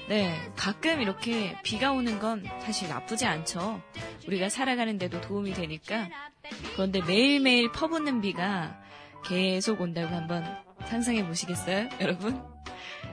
네, 0.09 0.35
가끔 0.57 1.01
이렇게 1.01 1.57
비가 1.65 1.91
오는 1.93 2.19
건 2.21 2.45
사실 2.61 2.89
나쁘지 2.89 3.27
않죠. 3.27 3.83
우리가 4.27 4.49
살아가는데도 4.49 5.21
도움이 5.21 5.53
되니까. 5.53 6.09
그런데 6.75 7.01
매일매일 7.03 7.73
퍼붓는 7.73 8.21
비가 8.21 8.81
계속 9.25 9.81
온다고 9.81 10.15
한번 10.15 10.45
상상해 10.87 11.27
보시겠어요, 11.27 11.89
여러분? 12.01 12.41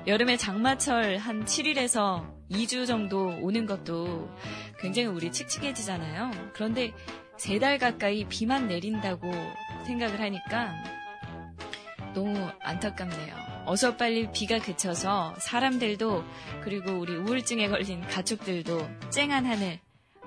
여름에 0.06 0.38
장마철 0.38 1.18
한 1.18 1.46
7일에서 1.46 2.32
2주 2.52 2.86
정도 2.86 3.28
오는 3.42 3.66
것도 3.66 4.30
굉장히 4.80 5.08
우리 5.08 5.32
칙칙해지잖아요. 5.32 6.32
그런데 6.54 6.94
세 7.38 7.58
달 7.60 7.80
가까이 7.80 8.26
비만 8.26 8.68
내린다고 8.68 9.32
생각을 9.88 10.22
하니까 10.22 10.72
너무 12.13 12.50
안타깝네요. 12.62 13.53
어서 13.65 13.95
빨리 13.97 14.32
비가 14.32 14.60
그쳐서 14.60 15.36
사람들도 15.39 16.23
그리고 16.63 16.91
우리 16.91 17.15
우울증에 17.15 17.67
걸린 17.69 18.02
가축들도 18.02 19.10
쨍한 19.12 19.45
하늘 19.45 19.80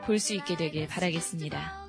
볼 0.04 0.18
수 0.18 0.34
있게 0.34 0.56
되길 0.56 0.86
바라겠습니다. 0.88 1.86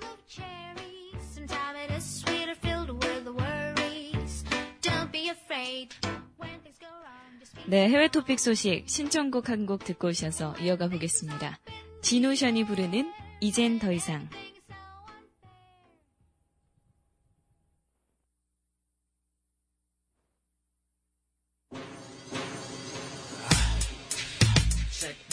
네, 7.68 7.90
해외 7.90 8.08
토픽 8.08 8.40
소식 8.40 8.84
신청곡 8.88 9.50
한 9.50 9.66
곡 9.66 9.84
듣고 9.84 10.08
오셔서 10.10 10.56
이어가 10.62 10.88
보겠습니다. 10.88 11.60
진우션이 12.02 12.66
부르는 12.66 13.12
이젠 13.42 13.80
더 13.80 13.92
이상. 13.92 14.30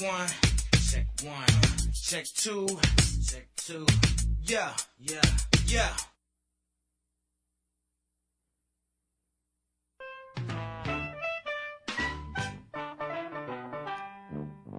One, 0.02 0.28
check 0.90 1.06
one, 1.22 1.46
check 1.92 2.24
two, 2.34 2.66
check 3.26 3.46
two. 3.56 3.86
Yeah, 4.42 4.72
yeah, 4.98 5.20
yeah. 5.66 5.90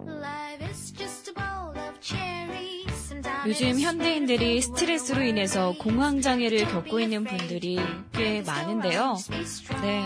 Life 0.05 0.69
is 0.69 0.91
just 0.91 1.29
a 1.29 1.33
bowl 1.33 1.71
of 1.77 1.99
cherries. 2.01 2.91
Sometimes 2.93 3.47
요즘 3.47 3.69
it's 3.69 3.81
현대인들이 3.81 4.61
스트레스로 4.61 5.23
인해서 5.23 5.73
공황장애를 5.79 6.65
겪고 6.67 6.99
있는 6.99 7.23
분들이 7.23 7.77
꽤 8.11 8.41
많은데요. 8.41 9.15
네. 9.81 10.03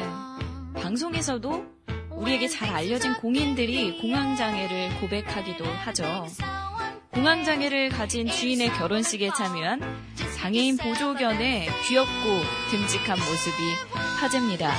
방송에서도 0.75 1.78
우리에게 2.19 2.47
잘 2.47 2.69
알려진 2.69 3.13
공인들이 3.15 3.99
공황장애를 4.01 4.99
고백하기도 4.99 5.65
하죠. 5.65 6.27
공황장애를 7.13 7.89
가진 7.89 8.27
주인의 8.27 8.69
결혼식에 8.73 9.29
참여한 9.35 9.81
장애인 10.37 10.77
보조견의 10.77 11.67
귀엽고 11.87 12.11
듬직한 12.69 13.17
모습이 13.17 13.63
화제입니다. 14.19 14.73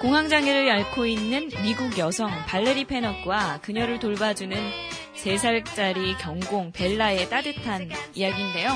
공황장애를 0.00 0.70
앓고 0.70 1.06
있는 1.06 1.50
미국 1.62 1.98
여성 1.98 2.30
발레리 2.46 2.84
페넛과 2.84 3.60
그녀를 3.62 3.98
돌봐주는 3.98 4.56
3살짜리 5.16 6.16
경공 6.18 6.70
벨라의 6.70 7.28
따뜻한 7.28 7.90
이야기인데요. 8.14 8.70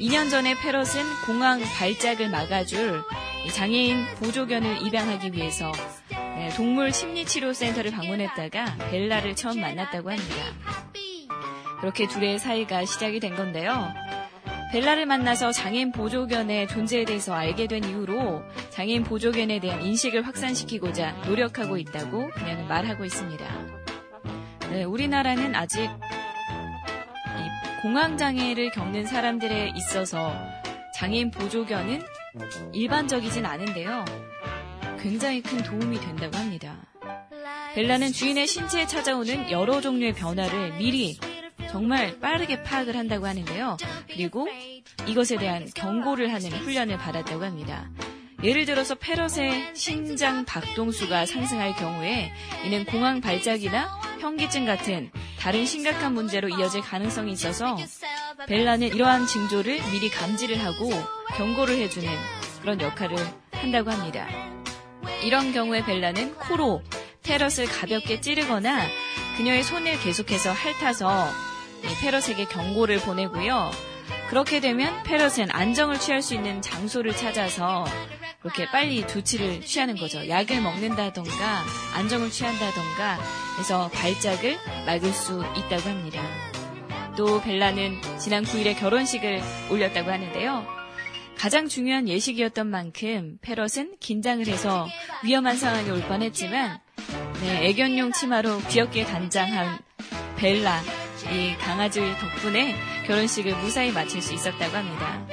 2년 0.00 0.28
전에 0.28 0.54
페럿은 0.54 1.04
공황 1.24 1.60
발작을 1.60 2.28
막아줄 2.28 3.02
이 3.46 3.50
장애인 3.50 4.04
보조견을 4.16 4.82
입양하기 4.86 5.32
위해서 5.32 5.70
네, 6.36 6.50
동물 6.50 6.92
심리치료센터를 6.92 7.90
방문했다가 7.92 8.76
벨라를 8.90 9.34
처음 9.34 9.60
만났다고 9.60 10.10
합니다. 10.10 10.36
그렇게 11.80 12.06
둘의 12.06 12.38
사이가 12.38 12.84
시작이 12.84 13.20
된 13.20 13.34
건데요. 13.34 13.92
벨라를 14.70 15.06
만나서 15.06 15.52
장애인 15.52 15.92
보조견의 15.92 16.68
존재에 16.68 17.06
대해서 17.06 17.32
알게 17.32 17.66
된 17.66 17.84
이후로 17.84 18.42
장애인 18.70 19.04
보조견에 19.04 19.60
대한 19.60 19.82
인식을 19.82 20.26
확산시키고자 20.26 21.12
노력하고 21.26 21.78
있다고 21.78 22.28
그녀는 22.30 22.68
말하고 22.68 23.06
있습니다. 23.06 23.46
네, 24.70 24.84
우리나라는 24.84 25.54
아직 25.54 25.84
이 25.84 27.80
공황장애를 27.80 28.72
겪는 28.72 29.06
사람들에 29.06 29.72
있어서 29.74 30.36
장애인 30.94 31.30
보조견은 31.30 32.02
일반적이진 32.74 33.46
않은데요. 33.46 34.04
굉장히 35.00 35.42
큰 35.42 35.62
도움이 35.62 36.00
된다고 36.00 36.36
합니다. 36.36 36.76
벨라는 37.74 38.12
주인의 38.12 38.46
신체에 38.46 38.86
찾아오는 38.86 39.50
여러 39.50 39.80
종류의 39.80 40.14
변화를 40.14 40.78
미리 40.78 41.18
정말 41.70 42.18
빠르게 42.20 42.62
파악을 42.62 42.96
한다고 42.96 43.26
하는데요. 43.26 43.76
그리고 44.06 44.48
이것에 45.06 45.36
대한 45.36 45.68
경고를 45.74 46.32
하는 46.32 46.50
훈련을 46.50 46.96
받았다고 46.96 47.44
합니다. 47.44 47.90
예를 48.42 48.64
들어서 48.64 48.94
페럿의 48.94 49.74
심장 49.74 50.44
박동수가 50.44 51.26
상승할 51.26 51.74
경우에 51.74 52.32
이는 52.64 52.84
공황 52.84 53.20
발작이나 53.20 54.00
현기증 54.20 54.66
같은 54.66 55.10
다른 55.38 55.64
심각한 55.64 56.14
문제로 56.14 56.48
이어질 56.48 56.80
가능성이 56.80 57.32
있어서 57.32 57.76
벨라는 58.46 58.88
이러한 58.88 59.26
징조를 59.26 59.80
미리 59.90 60.10
감지를 60.10 60.62
하고 60.62 60.90
경고를 61.36 61.76
해주는 61.76 62.08
그런 62.60 62.80
역할을 62.80 63.16
한다고 63.52 63.90
합니다. 63.90 64.55
이런 65.22 65.52
경우에 65.52 65.84
벨라는 65.84 66.34
코로 66.36 66.82
페럿을 67.22 67.66
가볍게 67.66 68.20
찌르거나 68.20 68.86
그녀의 69.36 69.62
손을 69.62 69.98
계속해서 70.00 70.52
핥아서 70.52 71.28
이 71.84 72.00
페럿에게 72.00 72.46
경고를 72.46 73.00
보내고요. 73.00 73.70
그렇게 74.28 74.60
되면 74.60 75.02
페럿은 75.04 75.50
안정을 75.50 75.98
취할 75.98 76.22
수 76.22 76.34
있는 76.34 76.62
장소를 76.62 77.14
찾아서 77.16 77.84
그렇게 78.40 78.66
빨리 78.70 79.06
조치를 79.06 79.62
취하는 79.62 79.96
거죠. 79.96 80.28
약을 80.28 80.60
먹는다던가 80.60 81.64
안정을 81.94 82.30
취한다던가 82.30 83.18
해서 83.58 83.90
발작을 83.92 84.58
막을 84.86 85.12
수 85.12 85.44
있다고 85.56 85.88
합니다. 85.88 86.22
또 87.16 87.40
벨라는 87.40 88.00
지난 88.18 88.44
9일에 88.44 88.78
결혼식을 88.78 89.42
올렸다고 89.70 90.10
하는데요. 90.10 90.75
가장 91.36 91.68
중요한 91.68 92.08
예식이었던 92.08 92.66
만큼 92.66 93.38
페럿은 93.42 93.96
긴장을 94.00 94.46
해서 94.46 94.86
위험한 95.24 95.56
상황이 95.56 95.90
올 95.90 96.00
뻔했지만 96.02 96.80
네, 97.42 97.66
애견용 97.68 98.12
치마로 98.12 98.58
귀엽게 98.68 99.04
단장한 99.04 99.78
벨라 100.36 100.80
이 101.32 101.54
강아지 101.58 102.00
덕분에 102.00 102.74
결혼식을 103.06 103.54
무사히 103.58 103.92
마칠 103.92 104.22
수 104.22 104.32
있었다고 104.34 104.76
합니다. 104.76 105.26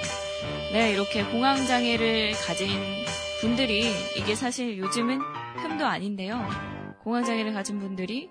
네, 0.74 0.92
이렇게 0.92 1.24
공황 1.24 1.66
장애를 1.66 2.34
가진 2.46 2.68
분들이 3.42 3.92
이게 4.18 4.36
사실 4.36 4.78
요즘은 4.78 5.20
흠도 5.58 5.86
아닌데요. 5.86 6.48
공황 7.04 7.24
장애를 7.24 7.54
가진 7.54 7.80
분들이 7.80 8.30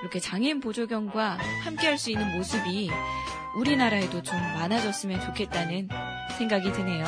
이렇게 0.00 0.18
장애인 0.18 0.60
보조견과 0.60 1.38
함께 1.64 1.86
할 1.86 1.98
수 1.98 2.10
있는 2.10 2.36
모습이 2.36 2.90
우리나라에도 3.56 4.22
좀 4.22 4.36
많아졌으면 4.36 5.20
좋겠다는 5.20 5.88
생각이 6.32 6.72
드네요. 6.72 7.04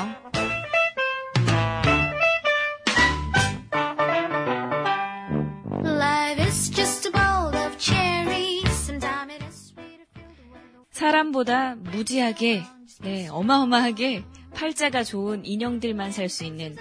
사람보다 10.91 11.75
무지하게, 11.75 12.63
네, 13.03 13.29
어마어마하게 13.29 14.25
팔자가 14.55 15.05
좋은 15.05 15.45
인형들만 15.45 16.13
살 16.13 16.29
수 16.29 16.45
있는 16.45 16.77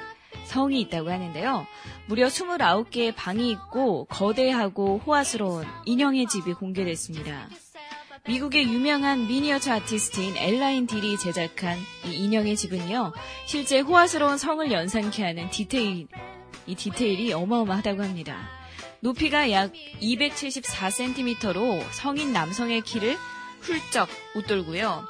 성이 0.45 0.81
있다고 0.81 1.09
하는데요. 1.09 1.65
무려 2.07 2.27
29개의 2.27 3.15
방이 3.15 3.51
있고 3.51 4.05
거대하고 4.05 5.01
호화스러운 5.05 5.65
인형의 5.85 6.27
집이 6.27 6.53
공개됐습니다. 6.53 7.49
미국의 8.25 8.63
유명한 8.63 9.27
미니어처 9.27 9.73
아티스트인 9.73 10.37
엘라인 10.37 10.87
딜이 10.87 11.17
제작한 11.17 11.77
이 12.05 12.15
인형의 12.23 12.55
집은요, 12.55 13.11
실제 13.45 13.81
호화스러운 13.81 14.37
성을 14.37 14.71
연상케 14.71 15.21
하는 15.21 15.49
디테일, 15.49 16.07
이 16.65 16.75
디테일이 16.75 17.33
어마어마하다고 17.33 18.01
합니다. 18.01 18.47
높이가 19.01 19.51
약 19.51 19.73
274cm로 20.01 21.83
성인 21.91 22.31
남성의 22.31 22.83
키를 22.83 23.17
훌쩍 23.59 24.07
웃돌고요. 24.35 25.05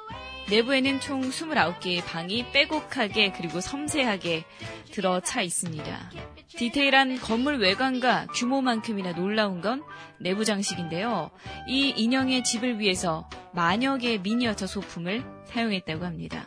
내부에는 0.53 0.99
총 0.99 1.21
29개의 1.21 2.05
방이 2.05 2.51
빼곡하게 2.51 3.31
그리고 3.31 3.59
섬세하게 3.59 4.43
들어차 4.91 5.41
있습니다. 5.41 6.11
디테일한 6.47 7.17
건물 7.19 7.57
외관과 7.57 8.27
규모만큼이나 8.27 9.13
놀라운 9.13 9.61
건 9.61 9.81
내부 10.19 10.45
장식인데요. 10.45 11.31
이 11.67 11.89
인형의 11.97 12.43
집을 12.43 12.79
위해서 12.79 13.27
만여 13.53 13.97
개의 13.97 14.19
미니어처 14.19 14.67
소품을 14.67 15.23
사용했다고 15.45 16.05
합니다. 16.05 16.45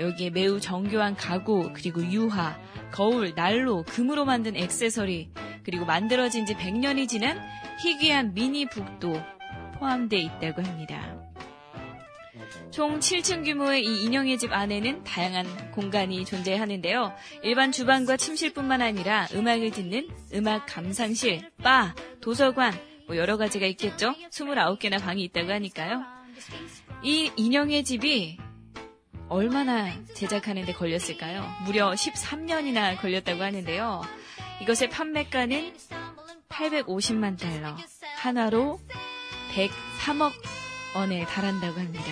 여기에 0.00 0.30
매우 0.30 0.58
정교한 0.58 1.14
가구, 1.14 1.70
그리고 1.74 2.04
유화, 2.10 2.58
거울, 2.90 3.36
난로, 3.36 3.84
금으로 3.84 4.24
만든 4.24 4.56
액세서리, 4.56 5.30
그리고 5.62 5.84
만들어진 5.84 6.44
지 6.44 6.54
100년이 6.54 7.08
지난 7.08 7.40
희귀한 7.80 8.34
미니 8.34 8.66
북도 8.66 9.22
포함되어 9.78 10.18
있다고 10.18 10.62
합니다. 10.62 11.33
총 12.70 13.00
7층 13.00 13.44
규모의 13.44 13.84
이 13.84 14.04
인형의 14.04 14.38
집 14.38 14.52
안에는 14.52 15.04
다양한 15.04 15.72
공간이 15.72 16.24
존재하는데요. 16.24 17.14
일반 17.42 17.72
주방과 17.72 18.16
침실뿐만 18.16 18.82
아니라 18.82 19.26
음악을 19.32 19.70
듣는 19.70 20.08
음악 20.34 20.66
감상실, 20.66 21.50
바, 21.62 21.94
도서관, 22.20 22.72
뭐 23.06 23.16
여러 23.16 23.36
가지가 23.36 23.66
있겠죠? 23.66 24.14
29개나 24.30 25.00
방이 25.00 25.22
있다고 25.24 25.52
하니까요. 25.52 26.02
이 27.02 27.30
인형의 27.36 27.84
집이 27.84 28.38
얼마나 29.28 29.90
제작하는데 30.14 30.72
걸렸을까요? 30.72 31.44
무려 31.64 31.90
13년이나 31.92 33.00
걸렸다고 33.00 33.42
하는데요. 33.42 34.02
이것의 34.62 34.90
판매가는 34.90 35.74
850만 36.48 37.38
달러, 37.38 37.76
한화로 38.18 38.80
103억 39.54 40.32
원에 40.94 41.24
달한다고 41.26 41.78
합니다. 41.80 42.04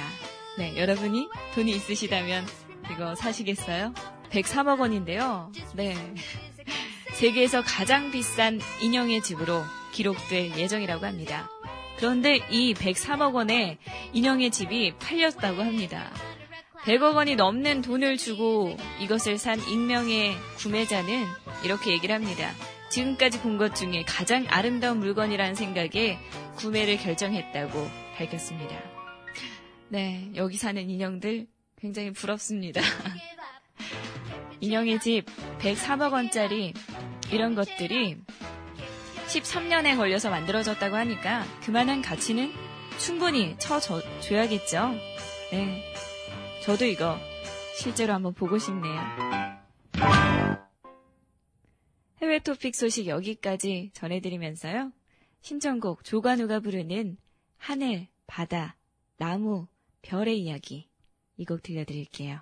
네, 0.59 0.77
여러분이 0.77 1.29
돈이 1.55 1.71
있으시다면 1.71 2.47
이거 2.91 3.15
사시겠어요? 3.15 3.95
103억 4.31 4.81
원인데요. 4.81 5.53
네. 5.75 5.95
세계에서 7.15 7.63
가장 7.63 8.11
비싼 8.11 8.61
인형의 8.81 9.23
집으로 9.23 9.63
기록될 9.93 10.57
예정이라고 10.57 11.07
합니다. 11.07 11.49
그런데 11.99 12.41
이 12.51 12.75
103억 12.75 13.35
원의 13.35 13.79
인형의 14.13 14.51
집이 14.51 14.95
팔렸다고 14.99 15.63
합니다. 15.63 16.11
100억 16.85 17.15
원이 17.15 17.37
넘는 17.37 17.83
돈을 17.83 18.17
주고 18.17 18.77
이것을 18.99 19.39
산 19.39 19.61
익명의 19.69 20.35
구매자는 20.59 21.27
이렇게 21.65 21.93
얘기를 21.93 22.13
합니다. 22.15 22.51
지금까지 22.91 23.41
본 23.41 23.57
것 23.57 23.75
중에 23.77 24.03
가장 24.07 24.45
아름다운 24.49 24.99
물건이라는 24.99 25.55
생각에 25.55 26.19
구매를 26.57 26.99
결정했다고 26.99 28.02
밝혔습니다. 28.17 28.77
네, 29.89 30.31
여기 30.37 30.57
사는 30.57 30.89
인형들 30.89 31.47
굉장히 31.77 32.13
부럽습니다. 32.13 32.81
인형의 34.61 35.01
집 35.01 35.27
103억 35.59 36.13
원짜리 36.13 36.73
이런 37.33 37.55
것들이 37.55 38.19
13년에 39.27 39.97
걸려서 39.97 40.31
만들어졌다고 40.31 40.95
하니까 40.95 41.45
그만한 41.65 42.03
가치는 42.03 42.53
충분히 42.99 43.57
쳐줘야겠죠. 43.59 44.93
네. 45.51 45.83
저도 46.63 46.85
이거 46.85 47.19
실제로 47.77 48.13
한번 48.13 48.35
보고 48.35 48.59
싶네요. 48.59 49.01
해외 52.21 52.39
토픽 52.39 52.77
소식 52.77 53.09
여기까지 53.09 53.91
전해드리면서요. 53.95 54.93
신청곡 55.41 56.05
조관우가 56.05 56.61
부르는 56.61 57.17
하늘, 57.63 58.09
바다, 58.27 58.77
나무, 59.19 59.69
별의 60.03 60.41
이야기 60.43 60.89
이 61.37 61.45
곡 61.45 61.63
들려드릴게요. 61.63 62.41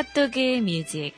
핫도그 0.00 0.62
뮤직 0.62 1.12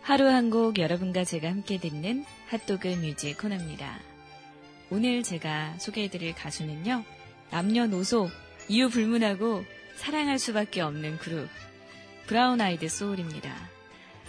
하루 0.00 0.28
한 0.28 0.48
곡 0.48 0.78
여러분과 0.78 1.24
제가 1.24 1.50
함께 1.50 1.76
듣는 1.76 2.24
핫도그 2.46 2.88
뮤직 2.88 3.36
코너입니다. 3.36 4.00
오늘 4.88 5.22
제가 5.22 5.78
소개해드릴 5.78 6.34
가수는요. 6.34 7.04
남녀노소 7.50 8.30
이유 8.70 8.88
불문하고 8.88 9.62
사랑할 9.96 10.38
수밖에 10.38 10.80
없는 10.80 11.18
그룹 11.18 11.50
브라운 12.26 12.62
아이드 12.62 12.88
소울입니다. 12.88 13.54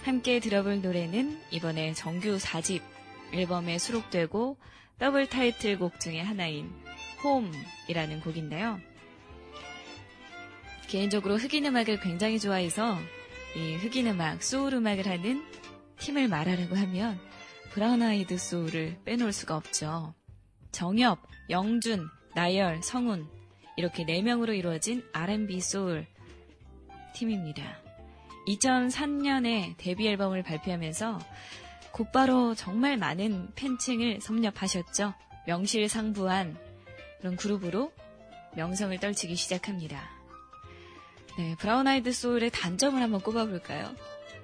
함께 0.02 0.40
들어볼 0.40 0.82
노래는 0.82 1.40
이번에 1.50 1.94
정규 1.94 2.36
4집 2.36 2.99
앨범에 3.32 3.78
수록되고 3.78 4.56
더블 4.98 5.28
타이틀곡 5.28 6.00
중의 6.00 6.22
하나인 6.22 6.70
Home이라는 7.22 8.20
곡인데요. 8.20 8.80
개인적으로 10.88 11.36
흑인 11.36 11.66
음악을 11.66 12.00
굉장히 12.00 12.38
좋아해서 12.38 12.98
이 13.56 13.76
흑인 13.76 14.08
음악, 14.08 14.42
소울 14.42 14.74
음악을 14.74 15.06
하는 15.06 15.44
팀을 15.98 16.28
말하라고 16.28 16.76
하면 16.76 17.18
브라운 17.70 18.02
아이드 18.02 18.36
소울을 18.36 18.98
빼놓을 19.04 19.32
수가 19.32 19.56
없죠. 19.56 20.14
정엽, 20.72 21.20
영준, 21.48 22.08
나얼, 22.34 22.82
성훈 22.82 23.28
이렇게 23.76 24.04
4명으로 24.04 24.56
이루어진 24.56 25.04
R&B 25.12 25.60
소울 25.60 26.06
팀입니다. 27.14 27.62
2003년에 28.48 29.76
데뷔 29.76 30.08
앨범을 30.08 30.42
발표하면서 30.42 31.18
곧바로 31.92 32.54
정말 32.54 32.96
많은 32.96 33.52
팬층을 33.54 34.20
섭렵하셨죠. 34.20 35.14
명실상부한 35.46 36.56
그런 37.18 37.36
그룹으로 37.36 37.92
명성을 38.56 38.98
떨치기 38.98 39.36
시작합니다. 39.36 40.10
네, 41.38 41.54
브라운 41.58 41.86
아이드 41.86 42.12
소울의 42.12 42.50
단점을 42.50 43.00
한번 43.00 43.20
꼽아볼까요? 43.20 43.94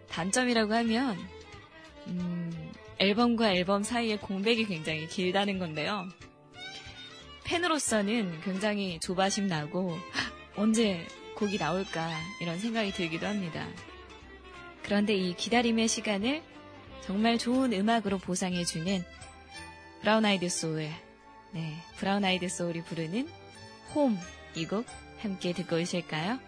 단점이라고 0.09 0.73
하면 0.75 1.19
음, 2.07 2.73
앨범과 2.99 3.53
앨범 3.53 3.83
사이의 3.83 4.19
공백이 4.19 4.67
굉장히 4.67 5.07
길다는 5.09 5.59
건데요. 5.59 6.09
팬으로서는 7.45 8.41
굉장히 8.43 8.99
조바심 9.01 9.47
나고 9.47 9.97
언제 10.57 11.07
곡이 11.37 11.59
나올까 11.59 12.11
이런 12.41 12.59
생각이 12.59 12.93
들기도 12.93 13.27
합니다. 13.27 13.69
그런데 14.83 15.15
이 15.15 15.35
기다림의 15.35 15.89
시간을 15.89 16.43
정말 17.07 17.39
좋은 17.39 17.73
음악으로 17.73 18.19
보상해주는 18.19 19.05
브라운 20.01 20.25
아이드 20.25 20.49
소울, 20.49 20.89
네, 21.53 21.75
브라운 21.97 22.25
아이드 22.25 22.49
소울이 22.49 22.83
부르는 22.83 23.29
홈 23.95 24.19
이 24.57 24.65
곡 24.67 24.87
함께 25.21 25.53
듣고 25.53 25.77
오실까요? 25.77 26.39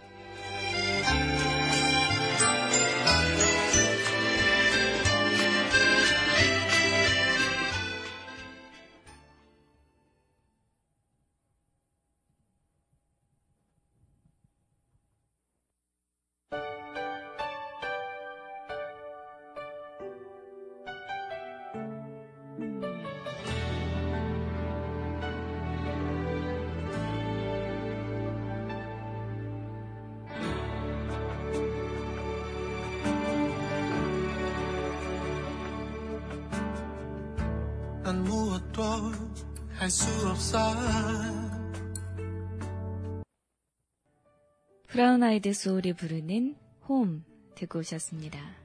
아이드 45.39 45.53
소울이 45.53 45.93
부르는 45.93 46.57
홈 46.89 47.23
듣고 47.55 47.79
오셨습니다. 47.79 48.57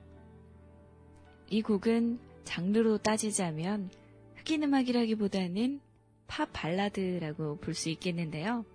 이 1.52 1.62
곡은 1.62 2.18
장르로 2.46 2.98
따지자면 2.98 3.92
흑인 4.38 4.64
음악이라기보다는 4.64 5.82
팝 6.26 6.50
발라드라고 6.52 7.58
볼 7.58 7.76
수 7.76 7.90
있겠는데요. 7.90 8.66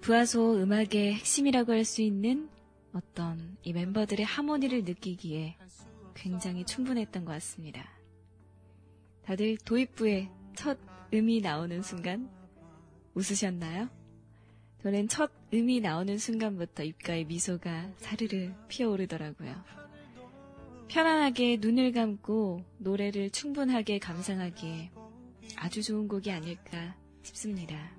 부하소 0.00 0.62
음악의 0.62 1.16
핵심이라고 1.16 1.72
할 1.72 1.84
수 1.84 2.00
있는 2.00 2.48
어떤 2.94 3.58
이 3.62 3.74
멤버들의 3.74 4.24
하모니를 4.24 4.84
느끼기에 4.84 5.58
굉장히 6.14 6.64
충분했던 6.64 7.26
것 7.26 7.32
같습니다. 7.32 7.90
다들 9.22 9.58
도입부에 9.66 10.30
첫 10.56 10.78
음이 11.12 11.42
나오는 11.42 11.82
순간 11.82 12.30
웃으셨나요? 13.12 13.97
저는 14.82 15.08
첫 15.08 15.30
음이 15.52 15.80
나오는 15.80 16.18
순간부터 16.18 16.84
입가에 16.84 17.24
미소가 17.24 17.90
사르르 17.98 18.52
피어오르더라고요. 18.68 19.54
편안하게 20.88 21.58
눈을 21.60 21.92
감고 21.92 22.64
노래를 22.78 23.30
충분하게 23.30 23.98
감상하기에 23.98 24.90
아주 25.56 25.82
좋은 25.82 26.08
곡이 26.08 26.30
아닐까 26.30 26.96
싶습니다. 27.22 27.90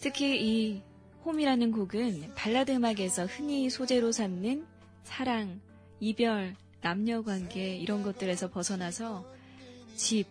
특히 0.00 0.40
이 0.42 0.82
홈이라는 1.24 1.70
곡은 1.70 2.34
발라드 2.34 2.72
음악에서 2.72 3.26
흔히 3.26 3.70
소재로 3.70 4.12
삼는 4.12 4.66
사랑, 5.04 5.60
이별, 6.00 6.54
남녀 6.80 7.22
관계 7.22 7.76
이런 7.76 8.02
것들에서 8.02 8.50
벗어나서 8.50 9.24
집, 9.96 10.26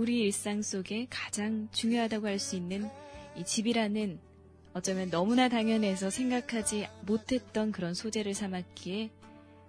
우리 0.00 0.20
일상 0.22 0.62
속에 0.62 1.06
가장 1.10 1.68
중요하다고 1.72 2.26
할 2.26 2.38
수 2.38 2.56
있는 2.56 2.88
이 3.36 3.44
집이라는 3.44 4.18
어쩌면 4.72 5.10
너무나 5.10 5.50
당연해서 5.50 6.08
생각하지 6.08 6.88
못했던 7.04 7.70
그런 7.70 7.92
소재를 7.92 8.32
삼았기에 8.32 9.10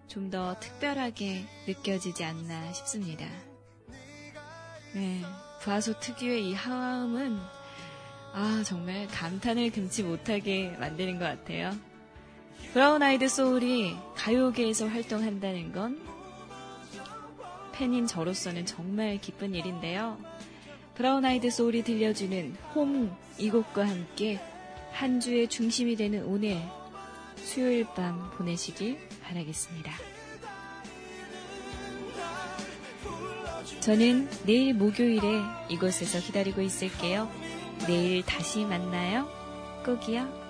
좀 0.07 0.29
더 0.31 0.57
특별하게 0.61 1.43
느껴지지 1.67 2.23
않나 2.23 2.71
싶습니다. 2.71 3.25
네, 4.93 5.21
부하소 5.63 5.99
특유의 5.99 6.49
이 6.49 6.53
하음은 6.53 7.37
아 8.31 8.63
정말 8.65 9.07
감탄을 9.07 9.71
금치 9.71 10.01
못하게 10.03 10.69
만드는 10.79 11.19
것 11.19 11.25
같아요. 11.25 11.75
브라운 12.71 13.03
아이드 13.03 13.27
소울이 13.27 13.97
가요계에서 14.15 14.87
활동한다는 14.87 15.73
건 15.73 16.01
팬인 17.81 18.05
저로서는 18.05 18.67
정말 18.67 19.19
기쁜 19.19 19.55
일인데요. 19.55 20.19
브라운 20.93 21.25
아이드 21.25 21.49
소울이 21.49 21.83
들려주는 21.83 22.55
홈 22.75 23.17
이 23.39 23.49
곡과 23.49 23.87
함께 23.87 24.39
한 24.91 25.19
주의 25.19 25.47
중심이 25.47 25.95
되는 25.95 26.23
오늘 26.25 26.61
수요일 27.37 27.87
밤 27.95 28.29
보내시길 28.37 28.99
바라겠습니다. 29.23 29.91
저는 33.79 34.29
내일 34.45 34.75
목요일에 34.75 35.41
이곳에서 35.69 36.19
기다리고 36.19 36.61
있을게요. 36.61 37.31
내일 37.87 38.23
다시 38.23 38.63
만나요. 38.63 39.27
꼭이요. 39.83 40.40